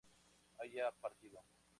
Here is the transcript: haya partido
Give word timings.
haya 0.59 0.89
partido 0.99 1.43